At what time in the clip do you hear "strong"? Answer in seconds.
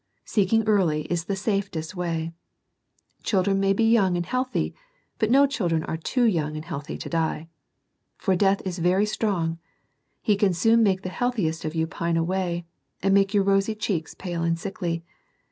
9.05-9.59